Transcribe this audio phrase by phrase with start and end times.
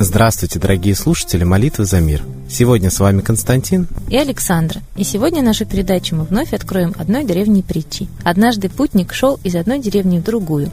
[0.00, 2.22] Здравствуйте, дорогие слушатели «Молитвы за мир».
[2.48, 4.80] Сегодня с вами Константин и Александра.
[4.96, 8.08] И сегодня нашу передачу мы вновь откроем одной древней притчи.
[8.24, 10.70] Однажды путник шел из одной деревни в другую.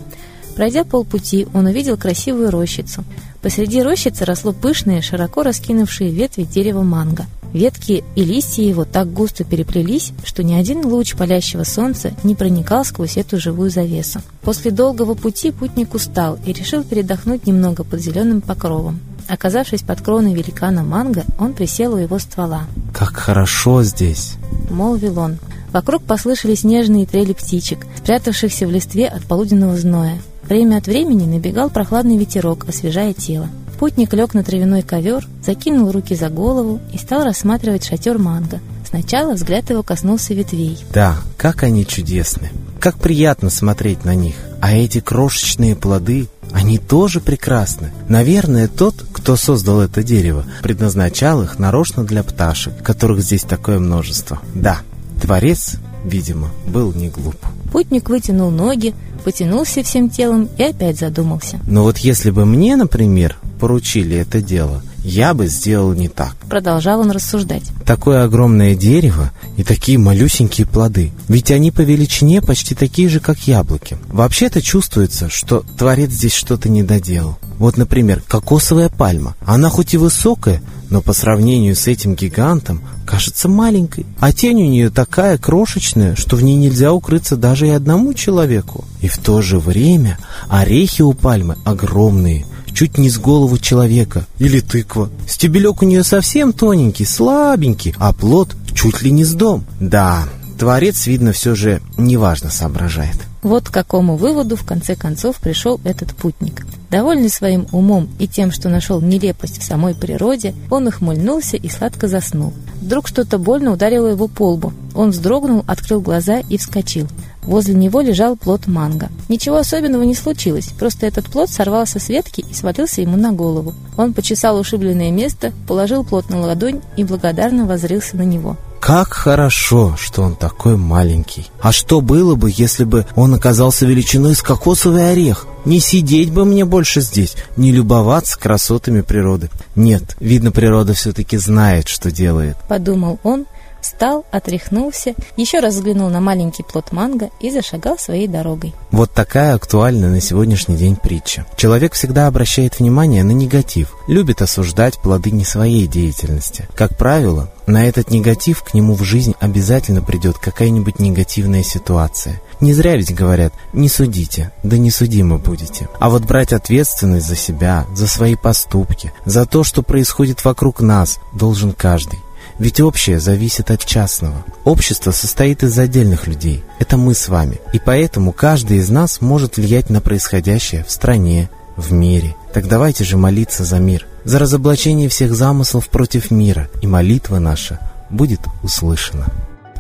[0.55, 3.03] Пройдя полпути, он увидел красивую рощицу.
[3.45, 7.27] Посреди рощицы росло пышные, широко раскинувшие ветви дерева манго.
[7.53, 12.83] Ветки и листья его так густо переплелись, что ни один луч палящего солнца не проникал
[12.83, 14.23] сквозь эту живую завесу.
[14.41, 18.99] После долгого пути путник устал и решил передохнуть немного под зеленым покровом.
[19.27, 22.63] Оказавшись под кроной великана манго, он присел у его ствола.
[22.93, 24.37] «Как хорошо здесь!»—
[24.71, 25.37] молвил он.
[25.71, 30.19] Вокруг послышались нежные трели птичек, спрятавшихся в листве от полуденного зноя.
[30.47, 33.49] Время от времени набегал прохладный ветерок, освежая тело.
[33.79, 38.59] Путник лег на травяной ковер, закинул руки за голову и стал рассматривать шатер манго.
[38.87, 40.77] Сначала взгляд его коснулся ветвей.
[40.93, 42.51] Да, как они чудесны!
[42.79, 44.35] Как приятно смотреть на них!
[44.61, 47.91] А эти крошечные плоды они тоже прекрасны.
[48.07, 54.39] Наверное, тот, кто создал это дерево, предназначал их нарочно для пташек, которых здесь такое множество.
[54.53, 54.79] Да,
[55.21, 57.35] Творец, видимо, был не глуп.
[57.71, 58.93] Путник вытянул ноги,
[59.25, 61.59] потянулся всем телом и опять задумался.
[61.65, 66.35] Но вот если бы мне, например, поручили это дело, я бы сделал не так.
[66.47, 67.63] Продолжал он рассуждать.
[67.85, 71.11] Такое огромное дерево и такие малюсенькие плоды.
[71.27, 73.97] Ведь они по величине почти такие же, как яблоки.
[74.09, 77.39] Вообще-то чувствуется, что Творец здесь что-то не доделал.
[77.57, 79.35] Вот, например, кокосовая пальма.
[79.45, 84.05] Она хоть и высокая, но по сравнению с этим гигантом кажется маленькой.
[84.19, 88.85] А тень у нее такая крошечная, что в ней нельзя укрыться даже и одному человеку.
[89.01, 94.25] И в то же время орехи у пальмы огромные, чуть не с голову человека.
[94.39, 95.09] Или тыква.
[95.27, 99.65] Стебелек у нее совсем тоненький, слабенький, а плод чуть ли не с дом.
[99.79, 100.23] Да,
[100.57, 103.17] Творец, видно, все же неважно соображает.
[103.41, 106.65] Вот к какому выводу в конце концов пришел этот путник.
[106.95, 112.07] Довольный своим умом и тем, что нашел нелепость в самой природе, он ухмыльнулся и сладко
[112.07, 112.53] заснул.
[112.81, 114.71] Вдруг что-то больно ударило его по лбу.
[114.95, 117.09] Он вздрогнул, открыл глаза и вскочил.
[117.43, 119.09] Возле него лежал плод манго.
[119.27, 123.73] Ничего особенного не случилось, просто этот плод сорвался с ветки и свалился ему на голову.
[123.97, 128.55] Он почесал ушибленное место, положил плод на ладонь и благодарно возрился на него.
[128.79, 131.47] Как хорошо, что он такой маленький.
[131.61, 135.47] А что было бы, если бы он оказался величиной с кокосовый орех?
[135.65, 139.49] Не сидеть бы мне больше здесь, не любоваться красотами природы.
[139.75, 142.57] Нет, видно, природа все-таки знает, что делает.
[142.67, 143.47] Подумал он,
[143.85, 148.73] встал, отряхнулся, еще раз взглянул на маленький плод манго и зашагал своей дорогой.
[148.91, 151.45] Вот такая актуальная на сегодняшний день притча.
[151.55, 156.67] Человек всегда обращает внимание на негатив, любит осуждать плоды не своей деятельности.
[156.75, 162.41] Как правило, на этот негатив к нему в жизнь обязательно придет какая-нибудь негативная ситуация.
[162.61, 165.89] Не зря ведь говорят «не судите, да не судимы будете».
[165.99, 171.19] А вот брать ответственность за себя, за свои поступки, за то, что происходит вокруг нас,
[171.33, 172.19] должен каждый.
[172.57, 174.45] Ведь общее зависит от частного.
[174.63, 176.63] Общество состоит из отдельных людей.
[176.79, 177.59] Это мы с вами.
[177.73, 182.35] И поэтому каждый из нас может влиять на происходящее в стране, в мире.
[182.55, 187.79] Так давайте же молиться за мир, за разоблачение всех замыслов против мира, и молитва наша
[188.09, 189.25] будет услышана.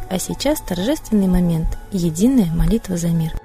[0.09, 3.31] А сейчас торжественный момент– единая молитва за мир–